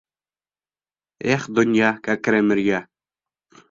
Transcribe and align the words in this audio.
Эх, 1.35 1.47
донъя, 1.59 1.95
кәкре 2.11 2.43
мөрйә! 2.51 2.85